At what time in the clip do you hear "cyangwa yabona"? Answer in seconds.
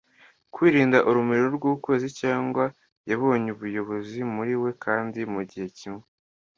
2.21-3.45